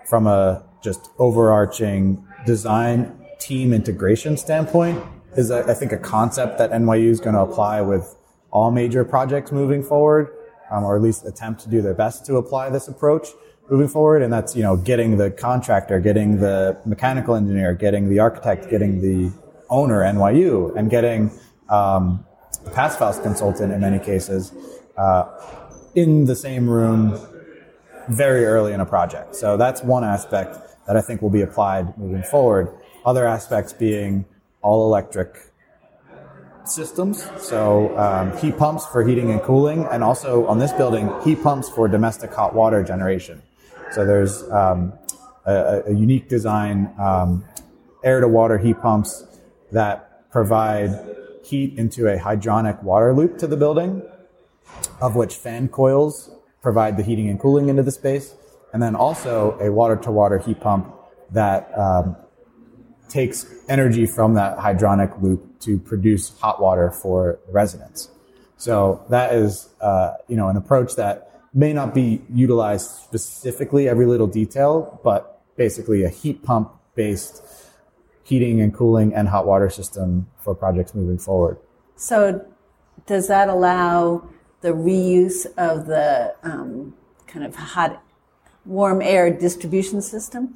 from 0.09 0.25
a 0.25 0.63
just 0.81 1.11
overarching 1.19 2.25
design 2.45 3.15
team 3.39 3.73
integration 3.73 4.35
standpoint, 4.35 5.01
is, 5.37 5.51
I 5.51 5.73
think, 5.75 5.91
a 5.91 5.97
concept 5.97 6.57
that 6.57 6.71
NYU 6.71 7.09
is 7.09 7.19
going 7.19 7.35
to 7.35 7.41
apply 7.41 7.81
with 7.81 8.15
all 8.51 8.71
major 8.71 9.05
projects 9.05 9.51
moving 9.51 9.83
forward, 9.83 10.29
um, 10.71 10.83
or 10.83 10.95
at 10.95 11.03
least 11.03 11.25
attempt 11.25 11.61
to 11.61 11.69
do 11.69 11.81
their 11.81 11.93
best 11.93 12.25
to 12.25 12.37
apply 12.37 12.71
this 12.71 12.87
approach 12.87 13.27
moving 13.69 13.87
forward. 13.87 14.23
And 14.23 14.33
that's, 14.33 14.55
you 14.55 14.63
know, 14.63 14.75
getting 14.75 15.17
the 15.17 15.29
contractor, 15.29 15.99
getting 15.99 16.39
the 16.39 16.79
mechanical 16.85 17.35
engineer, 17.35 17.75
getting 17.75 18.09
the 18.09 18.17
architect, 18.17 18.69
getting 18.71 19.01
the 19.01 19.31
owner, 19.69 20.01
NYU, 20.01 20.75
and 20.75 20.89
getting 20.89 21.29
um, 21.69 22.25
the 22.63 22.71
Passive 22.71 22.99
House 22.99 23.19
consultant 23.19 23.71
in 23.71 23.81
many 23.81 23.99
cases 23.99 24.51
uh, 24.97 25.25
in 25.93 26.25
the 26.25 26.35
same 26.35 26.67
room 26.67 27.19
very 28.09 28.45
early 28.45 28.73
in 28.73 28.79
a 28.79 28.85
project. 28.85 29.35
So 29.35 29.57
that's 29.57 29.83
one 29.83 30.03
aspect 30.03 30.57
that 30.87 30.97
I 30.97 31.01
think 31.01 31.21
will 31.21 31.29
be 31.29 31.41
applied 31.41 31.97
moving 31.97 32.23
forward. 32.23 32.73
Other 33.05 33.27
aspects 33.27 33.73
being 33.73 34.25
all 34.61 34.85
electric 34.85 35.37
systems, 36.65 37.27
so 37.37 37.97
um, 37.97 38.35
heat 38.37 38.57
pumps 38.57 38.85
for 38.85 39.03
heating 39.03 39.31
and 39.31 39.41
cooling, 39.41 39.87
and 39.91 40.03
also 40.03 40.45
on 40.47 40.59
this 40.59 40.73
building, 40.73 41.11
heat 41.23 41.41
pumps 41.41 41.69
for 41.69 41.87
domestic 41.87 42.31
hot 42.33 42.53
water 42.53 42.83
generation. 42.83 43.41
So 43.91 44.05
there's 44.05 44.43
um, 44.51 44.93
a, 45.45 45.83
a, 45.87 45.93
unique 45.93 46.29
design, 46.29 46.93
um, 46.99 47.43
air 48.03 48.19
to 48.19 48.27
water 48.27 48.59
heat 48.59 48.79
pumps 48.81 49.25
that 49.71 50.29
provide 50.31 50.91
heat 51.43 51.77
into 51.79 52.07
a 52.07 52.17
hydronic 52.17 52.83
water 52.83 53.15
loop 53.15 53.39
to 53.39 53.47
the 53.47 53.57
building, 53.57 54.03
of 55.01 55.15
which 55.15 55.35
fan 55.35 55.69
coils 55.69 56.29
provide 56.61 56.97
the 56.97 57.03
heating 57.03 57.29
and 57.29 57.39
cooling 57.39 57.69
into 57.69 57.83
the 57.83 57.91
space, 57.91 58.35
and 58.73 58.81
then 58.81 58.95
also 58.95 59.57
a 59.59 59.71
water 59.71 59.95
to 59.95 60.11
water 60.11 60.37
heat 60.37 60.59
pump 60.59 60.93
that 61.31 61.71
um, 61.77 62.15
takes 63.07 63.45
energy 63.67 64.05
from 64.05 64.35
that 64.35 64.57
hydronic 64.57 65.21
loop 65.21 65.59
to 65.59 65.79
produce 65.79 66.37
hot 66.39 66.61
water 66.61 66.91
for 66.91 67.39
residents. 67.51 68.09
So 68.57 69.03
that 69.09 69.33
is, 69.33 69.69
uh, 69.81 70.15
you 70.27 70.35
know, 70.35 70.49
an 70.49 70.57
approach 70.57 70.95
that 70.95 71.41
may 71.53 71.73
not 71.73 71.93
be 71.93 72.21
utilized 72.33 72.91
specifically 72.91 73.87
every 73.87 74.05
little 74.05 74.27
detail, 74.27 74.99
but 75.03 75.41
basically 75.55 76.03
a 76.03 76.09
heat 76.09 76.43
pump 76.43 76.71
based 76.95 77.41
heating 78.23 78.61
and 78.61 78.73
cooling 78.73 79.13
and 79.13 79.27
hot 79.27 79.47
water 79.47 79.69
system 79.69 80.27
for 80.37 80.53
projects 80.53 80.93
moving 80.93 81.17
forward. 81.17 81.57
So 81.95 82.45
does 83.07 83.27
that 83.27 83.49
allow 83.49 84.29
the 84.61 84.69
reuse 84.69 85.45
of 85.57 85.87
the 85.87 86.35
um, 86.43 86.93
kind 87.27 87.45
of 87.45 87.55
hot, 87.55 88.03
warm 88.65 89.01
air 89.01 89.31
distribution 89.31 90.01
system? 90.01 90.55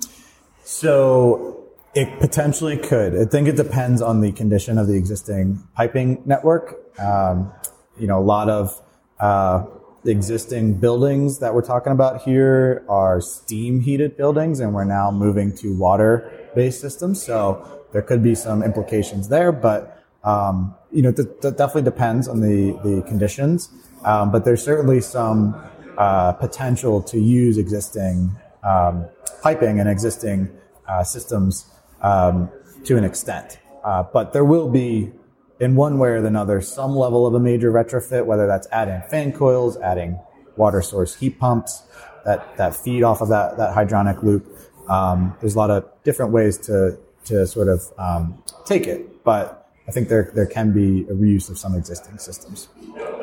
So 0.63 1.63
it 1.93 2.19
potentially 2.19 2.77
could. 2.77 3.15
I 3.15 3.25
think 3.25 3.47
it 3.47 3.55
depends 3.55 4.01
on 4.01 4.21
the 4.21 4.31
condition 4.31 4.77
of 4.77 4.87
the 4.87 4.95
existing 4.95 5.63
piping 5.75 6.21
network. 6.25 6.75
Um, 6.99 7.51
you 7.99 8.07
know, 8.07 8.19
a 8.19 8.23
lot 8.23 8.49
of 8.49 8.81
uh, 9.19 9.65
existing 10.05 10.75
buildings 10.75 11.39
that 11.39 11.53
we're 11.53 11.61
talking 11.61 11.91
about 11.91 12.23
here 12.23 12.83
are 12.89 13.21
steam 13.21 13.81
heated 13.81 14.17
buildings, 14.17 14.59
and 14.59 14.73
we're 14.73 14.85
now 14.85 15.11
moving 15.11 15.55
to 15.57 15.77
water 15.77 16.31
based 16.55 16.81
systems. 16.81 17.23
So 17.23 17.85
there 17.91 18.01
could 18.01 18.23
be 18.23 18.35
some 18.35 18.63
implications 18.63 19.29
there, 19.29 19.51
but 19.51 20.03
um, 20.23 20.75
you 20.91 21.01
know, 21.01 21.11
that 21.11 21.57
definitely 21.57 21.83
depends 21.83 22.27
on 22.27 22.41
the 22.41 22.71
the 22.83 23.03
conditions. 23.07 23.69
Um, 24.05 24.31
but 24.31 24.45
there's 24.45 24.63
certainly 24.63 25.01
some 25.01 25.55
uh, 25.97 26.33
potential 26.33 27.01
to 27.03 27.19
use 27.19 27.57
existing 27.57 28.35
um, 28.63 29.05
piping 29.41 29.79
and 29.79 29.89
existing 29.89 30.49
uh, 30.87 31.03
systems 31.03 31.65
um, 32.01 32.49
to 32.85 32.97
an 32.97 33.03
extent. 33.03 33.59
Uh, 33.83 34.03
but 34.03 34.33
there 34.33 34.45
will 34.45 34.69
be, 34.69 35.11
in 35.59 35.75
one 35.75 35.99
way 35.99 36.09
or 36.09 36.15
another, 36.15 36.61
some 36.61 36.95
level 36.95 37.27
of 37.27 37.33
a 37.33 37.39
major 37.39 37.71
retrofit, 37.71 38.25
whether 38.25 38.47
that's 38.47 38.67
adding 38.71 39.01
fan 39.09 39.31
coils, 39.31 39.77
adding 39.77 40.19
water 40.55 40.81
source 40.81 41.15
heat 41.15 41.39
pumps 41.39 41.83
that, 42.25 42.55
that 42.57 42.75
feed 42.75 43.03
off 43.03 43.21
of 43.21 43.29
that, 43.29 43.57
that 43.57 43.75
hydronic 43.75 44.23
loop. 44.23 44.57
Um, 44.89 45.35
there's 45.39 45.55
a 45.55 45.57
lot 45.57 45.69
of 45.69 45.85
different 46.03 46.31
ways 46.31 46.57
to, 46.59 46.97
to 47.25 47.45
sort 47.47 47.67
of 47.67 47.81
um, 47.97 48.41
take 48.65 48.87
it, 48.87 49.23
but 49.23 49.62
I 49.87 49.91
think 49.91 50.07
there, 50.07 50.31
there 50.33 50.45
can 50.45 50.71
be 50.71 51.01
a 51.09 51.13
reuse 51.13 51.49
of 51.49 51.57
some 51.57 51.75
existing 51.75 52.17
systems. 52.17 52.69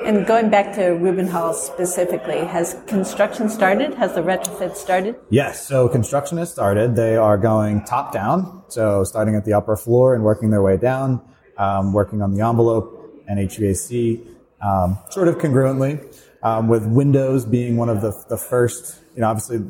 And 0.05 0.27
going 0.27 0.51
back 0.51 0.75
to 0.75 0.91
Rubin 0.91 1.27
Hall 1.27 1.55
specifically, 1.55 2.39
has 2.39 2.77
construction 2.87 3.49
started? 3.49 3.95
Has 3.95 4.15
the 4.15 4.21
retrofit 4.21 4.77
started? 4.77 5.17
Yes. 5.31 5.67
So 5.67 5.89
construction 5.89 6.37
has 6.39 6.53
started. 6.53 6.97
They 6.97 7.17
are 7.17 7.39
going 7.39 7.85
top 7.85 8.13
down. 8.13 8.63
So 8.69 9.05
starting 9.05 9.37
at 9.37 9.45
the 9.45 9.55
upper 9.55 9.77
floor 9.77 10.15
and 10.15 10.23
working 10.23 10.51
their 10.51 10.63
way 10.63 10.77
down, 10.77 11.23
um, 11.57 11.93
working 11.93 12.21
on 12.21 12.35
the 12.35 12.47
envelope 12.47 13.23
and 13.27 13.39
HVAC, 13.39 14.27
um, 14.63 14.99
sort 15.11 15.29
of 15.29 15.39
congruently, 15.39 16.03
um, 16.43 16.69
with 16.69 16.87
windows 16.87 17.45
being 17.47 17.77
one 17.77 17.89
of 17.89 18.01
the, 18.03 18.13
the 18.29 18.37
first, 18.37 19.01
you 19.15 19.23
know, 19.23 19.29
obviously 19.29 19.61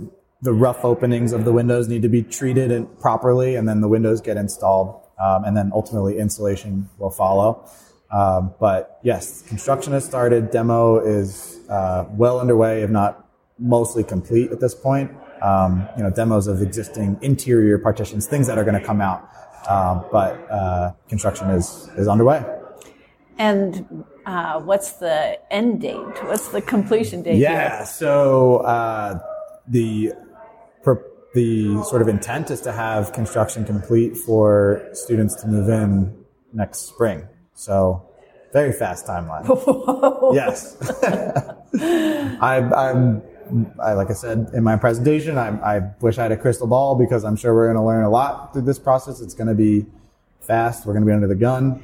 the 0.42 0.52
rough 0.52 0.84
openings 0.84 1.32
of 1.32 1.44
the 1.44 1.52
windows 1.52 1.88
need 1.88 2.02
to 2.02 2.08
be 2.08 2.22
treated 2.22 2.86
properly 3.00 3.56
and 3.56 3.68
then 3.68 3.80
the 3.80 3.88
windows 3.88 4.20
get 4.20 4.36
installed. 4.36 5.00
Um, 5.22 5.44
and 5.44 5.56
then 5.56 5.70
ultimately 5.74 6.18
insulation 6.18 6.88
will 6.98 7.10
follow. 7.10 7.68
Um, 8.10 8.54
but 8.58 8.98
yes, 9.02 9.42
construction 9.42 9.92
has 9.92 10.04
started. 10.04 10.50
Demo 10.50 10.98
is 10.98 11.60
uh, 11.68 12.06
well 12.10 12.40
underway, 12.40 12.82
if 12.82 12.90
not 12.90 13.28
mostly 13.58 14.02
complete 14.02 14.50
at 14.50 14.60
this 14.60 14.74
point. 14.74 15.10
Um, 15.42 15.88
you 15.96 16.02
know, 16.02 16.10
demos 16.10 16.46
of 16.46 16.60
existing 16.60 17.18
interior 17.22 17.78
partitions, 17.78 18.26
things 18.26 18.46
that 18.46 18.58
are 18.58 18.64
going 18.64 18.78
to 18.78 18.84
come 18.84 19.00
out. 19.00 19.28
Um, 19.68 20.04
but 20.10 20.50
uh, 20.50 20.92
construction 21.08 21.50
is 21.50 21.88
is 21.96 22.08
underway. 22.08 22.44
And 23.38 24.04
uh, 24.26 24.60
what's 24.60 24.92
the 24.92 25.38
end 25.52 25.80
date? 25.80 26.24
What's 26.24 26.48
the 26.48 26.60
completion 26.60 27.22
date? 27.22 27.38
Yeah, 27.38 27.78
here? 27.78 27.86
so 27.86 28.58
uh, 28.58 29.18
the 29.66 30.12
the 31.34 31.82
sort 31.84 32.02
of 32.02 32.08
intent 32.08 32.50
is 32.50 32.60
to 32.62 32.72
have 32.72 33.12
construction 33.12 33.64
complete 33.64 34.16
for 34.16 34.88
students 34.92 35.34
to 35.36 35.46
move 35.46 35.68
in 35.68 36.24
next 36.52 36.88
spring. 36.88 37.28
So 37.54 38.08
very 38.52 38.72
fast 38.72 39.06
timeline. 39.06 39.46
yes. 40.34 40.76
I, 42.40 42.58
I'm, 42.58 43.22
I, 43.80 43.92
like 43.92 44.10
I 44.10 44.14
said 44.14 44.50
in 44.54 44.64
my 44.64 44.76
presentation, 44.76 45.38
I, 45.38 45.76
I 45.76 45.90
wish 46.00 46.18
I 46.18 46.24
had 46.24 46.32
a 46.32 46.36
crystal 46.36 46.66
ball 46.66 46.96
because 46.96 47.24
I'm 47.24 47.36
sure 47.36 47.54
we're 47.54 47.66
going 47.66 47.76
to 47.76 47.86
learn 47.86 48.04
a 48.04 48.10
lot 48.10 48.52
through 48.52 48.62
this 48.62 48.78
process. 48.78 49.20
It's 49.20 49.34
going 49.34 49.48
to 49.48 49.54
be 49.54 49.86
fast. 50.40 50.84
We're 50.84 50.94
going 50.94 51.04
to 51.04 51.06
be 51.06 51.12
under 51.12 51.28
the 51.28 51.36
gun, 51.36 51.82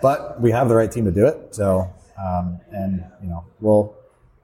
but 0.00 0.40
we 0.40 0.50
have 0.52 0.68
the 0.68 0.74
right 0.74 0.90
team 0.90 1.04
to 1.04 1.10
do 1.10 1.26
it. 1.26 1.54
So, 1.54 1.92
um, 2.18 2.60
and 2.72 3.04
you 3.22 3.28
know, 3.28 3.44
we'll, 3.60 3.94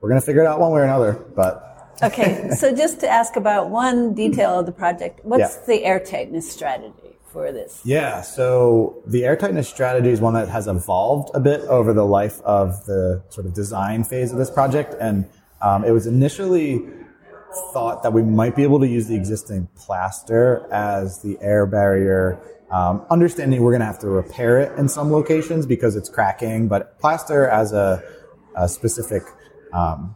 we're 0.00 0.10
going 0.10 0.20
to 0.20 0.26
figure 0.26 0.42
it 0.42 0.46
out 0.46 0.60
one 0.60 0.72
way 0.72 0.80
or 0.80 0.84
another, 0.84 1.14
but 1.34 1.73
okay, 2.02 2.50
so 2.56 2.74
just 2.74 3.00
to 3.00 3.08
ask 3.08 3.36
about 3.36 3.70
one 3.70 4.14
detail 4.14 4.60
of 4.60 4.66
the 4.66 4.72
project, 4.72 5.20
what's 5.24 5.56
yeah. 5.56 5.66
the 5.66 5.84
air 5.84 6.00
tightness 6.00 6.50
strategy? 6.50 7.04
for 7.34 7.50
this? 7.50 7.82
Yeah, 7.84 8.22
so 8.22 9.02
the 9.06 9.24
air 9.24 9.36
tightness 9.36 9.68
strategy 9.68 10.10
is 10.10 10.20
one 10.20 10.34
that 10.34 10.48
has 10.48 10.68
evolved 10.68 11.30
a 11.34 11.40
bit 11.40 11.62
over 11.62 11.92
the 11.92 12.06
life 12.06 12.40
of 12.42 12.86
the 12.86 13.24
sort 13.28 13.46
of 13.46 13.52
design 13.52 14.04
phase 14.04 14.30
of 14.30 14.38
this 14.38 14.52
project. 14.52 14.94
And 15.00 15.28
um, 15.60 15.84
it 15.84 15.90
was 15.90 16.06
initially 16.06 16.86
thought 17.72 18.04
that 18.04 18.12
we 18.12 18.22
might 18.22 18.54
be 18.54 18.62
able 18.62 18.78
to 18.80 18.86
use 18.86 19.08
the 19.08 19.16
existing 19.16 19.68
plaster 19.74 20.66
as 20.72 21.22
the 21.22 21.36
air 21.40 21.66
barrier. 21.66 22.40
Um, 22.70 23.04
understanding 23.10 23.62
we're 23.62 23.72
going 23.72 23.80
to 23.80 23.86
have 23.86 24.00
to 24.00 24.08
repair 24.08 24.60
it 24.60 24.78
in 24.78 24.88
some 24.88 25.10
locations 25.12 25.66
because 25.66 25.96
it's 25.96 26.08
cracking, 26.08 26.68
but 26.68 26.98
plaster 27.00 27.48
as 27.48 27.72
a, 27.72 28.02
a 28.56 28.68
specific 28.68 29.24
um, 29.72 30.14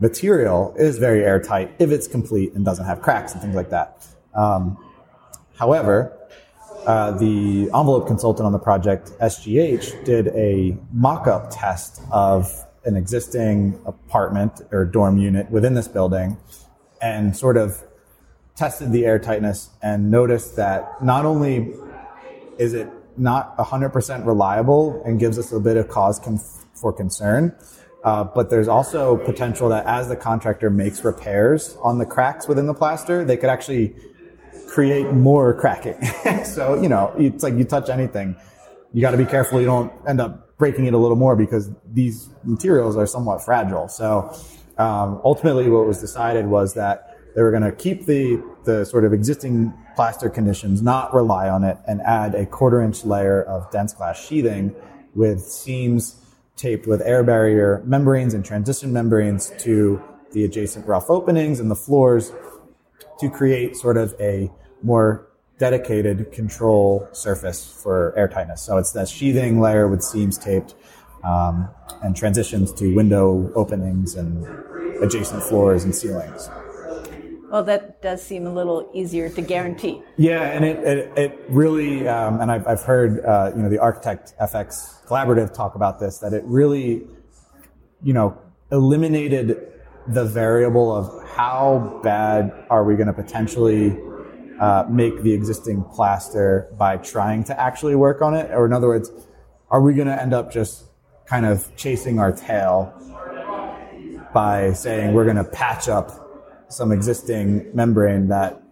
material 0.00 0.74
is 0.76 0.98
very 0.98 1.24
airtight 1.24 1.74
if 1.78 1.90
it's 1.90 2.06
complete 2.06 2.52
and 2.54 2.64
doesn't 2.64 2.84
have 2.84 3.00
cracks 3.00 3.32
and 3.32 3.40
things 3.40 3.54
like 3.54 3.70
that. 3.70 4.06
Um, 4.34 4.76
however, 5.56 6.16
uh, 6.86 7.12
the 7.12 7.70
envelope 7.74 8.06
consultant 8.06 8.44
on 8.44 8.52
the 8.52 8.58
project, 8.58 9.12
SGH, 9.20 10.04
did 10.04 10.28
a 10.28 10.76
mock-up 10.92 11.48
test 11.50 12.02
of 12.12 12.52
an 12.84 12.96
existing 12.96 13.80
apartment 13.86 14.60
or 14.70 14.84
dorm 14.84 15.16
unit 15.16 15.50
within 15.50 15.74
this 15.74 15.88
building 15.88 16.36
and 17.00 17.34
sort 17.36 17.56
of 17.56 17.82
tested 18.56 18.92
the 18.92 19.06
air 19.06 19.18
tightness 19.18 19.70
and 19.82 20.10
noticed 20.10 20.56
that 20.56 21.02
not 21.02 21.24
only 21.24 21.72
is 22.58 22.74
it 22.74 22.88
not 23.16 23.56
100% 23.56 24.26
reliable 24.26 25.02
and 25.04 25.18
gives 25.18 25.38
us 25.38 25.52
a 25.52 25.60
bit 25.60 25.76
of 25.76 25.88
cause 25.88 26.20
for 26.74 26.92
concern, 26.92 27.56
uh, 28.04 28.22
but 28.22 28.50
there's 28.50 28.68
also 28.68 29.16
potential 29.16 29.70
that 29.70 29.86
as 29.86 30.08
the 30.08 30.16
contractor 30.16 30.68
makes 30.68 31.02
repairs 31.02 31.76
on 31.82 31.98
the 31.98 32.04
cracks 32.04 32.46
within 32.46 32.66
the 32.66 32.74
plaster, 32.74 33.24
they 33.24 33.36
could 33.36 33.48
actually 33.48 33.96
create 34.68 35.10
more 35.12 35.54
cracking. 35.54 36.00
so, 36.44 36.80
you 36.80 36.88
know, 36.88 37.14
it's 37.16 37.42
like 37.42 37.54
you 37.54 37.64
touch 37.64 37.88
anything, 37.88 38.36
you 38.92 39.00
got 39.00 39.12
to 39.12 39.16
be 39.16 39.24
careful 39.24 39.58
you 39.58 39.66
don't 39.66 39.92
end 40.06 40.20
up 40.20 40.56
breaking 40.58 40.84
it 40.84 40.92
a 40.92 40.98
little 40.98 41.16
more 41.16 41.34
because 41.34 41.70
these 41.92 42.28
materials 42.44 42.96
are 42.96 43.06
somewhat 43.06 43.42
fragile. 43.42 43.88
So, 43.88 44.36
um, 44.76 45.20
ultimately, 45.24 45.70
what 45.70 45.86
was 45.86 45.98
decided 45.98 46.46
was 46.46 46.74
that 46.74 47.18
they 47.34 47.42
were 47.42 47.50
going 47.50 47.62
to 47.62 47.72
keep 47.72 48.06
the, 48.06 48.42
the 48.64 48.84
sort 48.84 49.04
of 49.04 49.12
existing 49.12 49.72
plaster 49.96 50.28
conditions, 50.28 50.82
not 50.82 51.14
rely 51.14 51.48
on 51.48 51.64
it, 51.64 51.78
and 51.86 52.00
add 52.02 52.34
a 52.34 52.44
quarter 52.44 52.82
inch 52.82 53.04
layer 53.04 53.42
of 53.42 53.70
dense 53.70 53.94
glass 53.94 54.22
sheathing 54.22 54.74
with 55.14 55.40
seams 55.40 56.20
taped 56.56 56.86
with 56.86 57.00
air 57.02 57.22
barrier 57.22 57.82
membranes 57.84 58.34
and 58.34 58.44
transition 58.44 58.92
membranes 58.92 59.52
to 59.58 60.02
the 60.32 60.44
adjacent 60.44 60.86
rough 60.86 61.10
openings 61.10 61.60
and 61.60 61.70
the 61.70 61.76
floors 61.76 62.32
to 63.18 63.30
create 63.30 63.76
sort 63.76 63.96
of 63.96 64.14
a 64.20 64.50
more 64.82 65.28
dedicated 65.58 66.32
control 66.32 67.08
surface 67.12 67.64
for 67.82 68.12
airtightness. 68.18 68.58
So 68.58 68.76
it's 68.78 68.92
that 68.92 69.08
sheathing 69.08 69.60
layer 69.60 69.88
with 69.88 70.02
seams 70.02 70.36
taped 70.36 70.74
um, 71.22 71.68
and 72.02 72.16
transitions 72.16 72.72
to 72.74 72.94
window 72.94 73.52
openings 73.54 74.14
and 74.14 74.46
adjacent 75.02 75.42
floors 75.42 75.84
and 75.84 75.94
ceilings. 75.94 76.48
Well, 77.50 77.62
that 77.64 78.02
does 78.02 78.22
seem 78.22 78.46
a 78.46 78.52
little 78.52 78.90
easier 78.92 79.28
to 79.28 79.42
guarantee. 79.42 80.02
Yeah, 80.16 80.42
and 80.42 80.64
it, 80.64 80.78
it, 80.78 81.18
it 81.18 81.40
really, 81.48 82.08
um, 82.08 82.40
and 82.40 82.50
I've, 82.50 82.66
I've 82.66 82.82
heard, 82.82 83.24
uh, 83.24 83.52
you 83.54 83.62
know, 83.62 83.68
the 83.68 83.78
Architect 83.78 84.34
FX 84.40 85.04
Collaborative 85.06 85.54
talk 85.54 85.74
about 85.74 86.00
this, 86.00 86.18
that 86.18 86.32
it 86.32 86.42
really, 86.44 87.06
you 88.02 88.12
know, 88.12 88.36
eliminated 88.72 89.72
the 90.08 90.24
variable 90.24 90.94
of 90.94 91.28
how 91.28 92.00
bad 92.02 92.52
are 92.70 92.84
we 92.84 92.96
going 92.96 93.06
to 93.06 93.12
potentially 93.12 93.96
uh, 94.60 94.84
make 94.88 95.22
the 95.22 95.32
existing 95.32 95.84
plaster 95.84 96.68
by 96.78 96.96
trying 96.96 97.44
to 97.44 97.60
actually 97.60 97.94
work 97.94 98.22
on 98.22 98.34
it? 98.34 98.50
Or 98.50 98.66
in 98.66 98.72
other 98.72 98.88
words, 98.88 99.10
are 99.70 99.80
we 99.80 99.94
going 99.94 100.08
to 100.08 100.20
end 100.20 100.32
up 100.32 100.52
just 100.52 100.84
kind 101.26 101.46
of 101.46 101.74
chasing 101.76 102.18
our 102.18 102.32
tail 102.32 102.92
by 104.32 104.72
saying 104.72 105.14
we're 105.14 105.24
going 105.24 105.36
to 105.36 105.44
patch 105.44 105.88
up 105.88 106.23
some 106.74 106.92
existing 106.92 107.70
membrane 107.74 108.28
that 108.28 108.62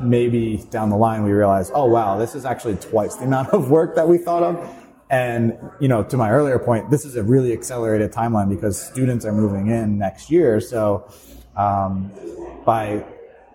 maybe 0.00 0.64
down 0.70 0.90
the 0.90 0.96
line 0.96 1.24
we 1.24 1.32
realize, 1.32 1.70
oh 1.74 1.86
wow, 1.86 2.18
this 2.18 2.34
is 2.34 2.44
actually 2.44 2.76
twice 2.76 3.16
the 3.16 3.24
amount 3.24 3.48
of 3.50 3.70
work 3.70 3.94
that 3.96 4.08
we 4.08 4.18
thought 4.18 4.42
of. 4.42 4.76
And, 5.08 5.56
you 5.80 5.86
know, 5.86 6.02
to 6.02 6.16
my 6.16 6.30
earlier 6.30 6.58
point, 6.58 6.90
this 6.90 7.04
is 7.04 7.14
a 7.14 7.22
really 7.22 7.52
accelerated 7.52 8.12
timeline 8.12 8.48
because 8.48 8.80
students 8.80 9.24
are 9.24 9.32
moving 9.32 9.68
in 9.68 9.98
next 9.98 10.30
year. 10.30 10.60
So, 10.60 11.08
um, 11.56 12.10
by 12.64 13.04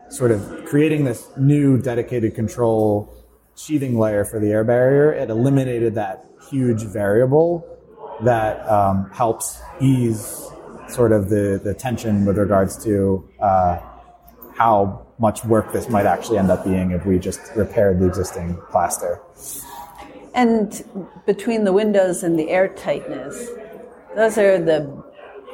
sort 0.09 0.31
of 0.31 0.65
creating 0.65 1.03
this 1.03 1.29
new 1.37 1.77
dedicated 1.81 2.35
control 2.35 3.13
sheathing 3.55 3.99
layer 3.99 4.23
for 4.23 4.39
the 4.39 4.49
air 4.49 4.63
barrier, 4.63 5.11
it 5.11 5.29
eliminated 5.29 5.95
that 5.95 6.25
huge 6.49 6.83
variable 6.83 7.67
that 8.23 8.67
um, 8.69 9.09
helps 9.11 9.61
ease 9.79 10.50
sort 10.91 11.11
of 11.11 11.29
the, 11.29 11.59
the 11.63 11.73
tension 11.73 12.25
with 12.25 12.37
regards 12.37 12.81
to 12.83 13.27
uh, 13.39 13.79
how 14.55 15.05
much 15.19 15.43
work 15.45 15.71
this 15.71 15.89
might 15.89 16.05
actually 16.05 16.37
end 16.37 16.51
up 16.51 16.63
being 16.63 16.91
if 16.91 17.05
we 17.05 17.19
just 17.19 17.41
repaired 17.55 17.99
the 17.99 18.07
existing 18.07 18.57
plaster. 18.69 19.21
And 20.33 20.83
between 21.25 21.63
the 21.63 21.73
windows 21.73 22.23
and 22.23 22.37
the 22.39 22.49
air 22.49 22.69
tightness, 22.69 23.49
those 24.15 24.37
are 24.37 24.57
the 24.57 25.03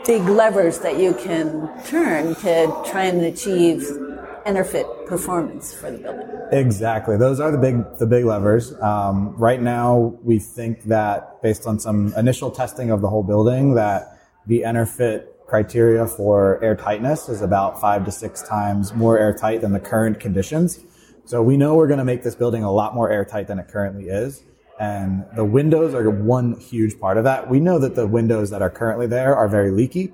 big 0.06 0.24
levers 0.24 0.80
that 0.80 1.00
you 1.00 1.14
can 1.14 1.70
turn 1.86 2.36
to 2.36 2.84
try 2.86 3.06
and 3.06 3.22
achieve 3.22 3.82
EnerPhit 4.46 5.08
performance 5.08 5.74
for 5.74 5.92
the 5.92 5.98
building. 5.98 6.30
Exactly. 6.52 7.18
Those 7.18 7.40
are 7.42 7.52
the 7.52 7.58
big 7.58 7.98
the 7.98 8.06
big 8.06 8.24
levers. 8.24 8.74
Um, 8.82 9.36
right 9.36 9.62
now, 9.62 10.18
we 10.24 10.40
think 10.40 10.84
that 10.84 11.42
based 11.42 11.68
on 11.68 11.80
some 11.80 12.14
initial 12.16 12.50
testing 12.52 12.90
of 12.90 13.02
the 13.02 13.10
whole 13.10 13.24
building, 13.24 13.76
that 13.76 14.17
the 14.48 14.62
EnerPhit 14.62 15.28
criteria 15.46 16.08
for 16.08 16.62
air 16.64 16.76
tightness 16.76 17.30
is 17.30 17.42
about 17.42 17.80
five 17.80 18.06
to 18.06 18.12
six 18.12 18.42
times 18.42 18.94
more 18.94 19.18
airtight 19.20 19.62
than 19.62 19.74
the 19.74 19.80
current 19.80 20.20
conditions. 20.20 20.80
So 21.26 21.44
we 21.44 21.58
know 21.58 21.76
we're 21.76 21.88
going 21.88 22.00
to 22.00 22.06
make 22.06 22.24
this 22.24 22.36
building 22.36 22.64
a 22.64 22.72
lot 22.72 22.96
more 22.96 23.12
airtight 23.12 23.48
than 23.48 23.60
it 23.60 23.68
currently 23.68 24.06
is. 24.06 24.44
And 24.80 25.26
the 25.36 25.44
windows 25.44 25.94
are 25.94 26.10
one 26.10 26.60
huge 26.60 27.00
part 27.00 27.18
of 27.18 27.24
that. 27.26 27.50
We 27.50 27.60
know 27.60 27.80
that 27.80 27.96
the 27.96 28.08
windows 28.08 28.50
that 28.52 28.62
are 28.62 28.70
currently 28.70 29.08
there 29.08 29.36
are 29.36 29.48
very 29.48 29.72
leaky. 29.72 30.14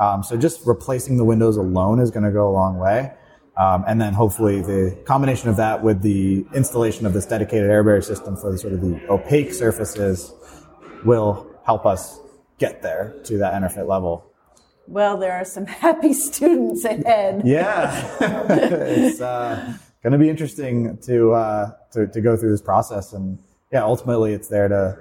Um, 0.00 0.22
so 0.22 0.36
just 0.36 0.64
replacing 0.64 1.16
the 1.16 1.24
windows 1.24 1.56
alone 1.56 1.98
is 1.98 2.10
going 2.10 2.22
to 2.22 2.30
go 2.30 2.48
a 2.48 2.52
long 2.52 2.78
way. 2.78 3.12
Um, 3.58 3.84
and 3.88 4.00
then 4.00 4.12
hopefully 4.12 4.62
the 4.62 4.96
combination 5.04 5.48
of 5.48 5.56
that 5.56 5.82
with 5.82 6.00
the 6.00 6.46
installation 6.54 7.06
of 7.06 7.12
this 7.12 7.26
dedicated 7.26 7.68
air 7.68 7.82
barrier 7.82 8.02
system 8.02 8.36
for 8.36 8.52
the 8.52 8.58
sort 8.58 8.72
of 8.72 8.80
the 8.80 9.00
opaque 9.10 9.52
surfaces 9.52 10.32
will 11.04 11.50
help 11.66 11.84
us 11.84 12.20
get 12.58 12.82
there 12.82 13.14
to 13.24 13.38
that 13.38 13.54
EnerPhit 13.54 13.86
level. 13.88 14.24
Well, 14.86 15.18
there 15.18 15.32
are 15.32 15.44
some 15.44 15.66
happy 15.84 16.12
students 16.12 16.84
ahead. 16.84 17.42
Yeah, 17.44 18.16
it's 18.20 19.20
uh, 19.20 19.76
going 20.02 20.12
to 20.12 20.18
be 20.18 20.28
interesting 20.28 20.98
to, 20.98 21.32
uh, 21.32 21.72
to 21.92 22.06
to 22.08 22.20
go 22.20 22.36
through 22.36 22.50
this 22.50 22.62
process, 22.62 23.12
and 23.12 23.38
yeah, 23.72 23.84
ultimately, 23.84 24.32
it's 24.32 24.48
there 24.48 24.68
to 24.68 24.98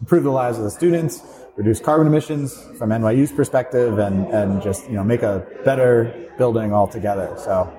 improve 0.00 0.24
the 0.24 0.30
lives 0.30 0.58
of 0.58 0.64
the 0.64 0.70
students, 0.70 1.22
reduce 1.56 1.80
carbon 1.80 2.06
emissions 2.06 2.54
from 2.78 2.90
NYU's 2.90 3.32
perspective, 3.32 3.98
and 3.98 4.26
and 4.28 4.62
just 4.62 4.86
you 4.88 4.94
know 4.94 5.04
make 5.04 5.22
a 5.22 5.46
better 5.64 6.30
building 6.36 6.72
altogether. 6.72 7.32
So 7.38 7.72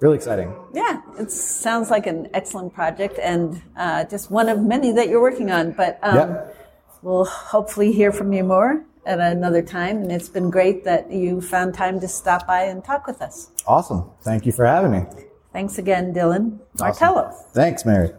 really 0.00 0.16
exciting. 0.16 0.54
Yeah, 0.74 1.00
it 1.18 1.30
sounds 1.30 1.90
like 1.90 2.06
an 2.06 2.28
excellent 2.34 2.74
project 2.74 3.18
and 3.18 3.62
uh, 3.76 4.04
just 4.04 4.30
one 4.30 4.48
of 4.48 4.60
many 4.60 4.92
that 4.92 5.08
you're 5.08 5.20
working 5.20 5.50
on. 5.50 5.72
But 5.72 5.98
um, 6.02 6.16
yep. 6.16 6.65
We'll 7.02 7.24
hopefully 7.24 7.92
hear 7.92 8.12
from 8.12 8.32
you 8.32 8.44
more 8.44 8.84
at 9.04 9.20
another 9.20 9.62
time. 9.62 9.98
And 9.98 10.12
it's 10.12 10.28
been 10.28 10.50
great 10.50 10.84
that 10.84 11.10
you 11.10 11.40
found 11.40 11.74
time 11.74 12.00
to 12.00 12.08
stop 12.08 12.46
by 12.46 12.64
and 12.64 12.84
talk 12.84 13.06
with 13.06 13.22
us. 13.22 13.50
Awesome. 13.66 14.10
Thank 14.22 14.46
you 14.46 14.52
for 14.52 14.66
having 14.66 14.90
me. 14.90 15.04
Thanks 15.52 15.78
again, 15.78 16.12
Dylan 16.12 16.58
Martello. 16.78 17.26
Awesome. 17.28 17.50
Thanks, 17.52 17.84
Mary. 17.84 18.10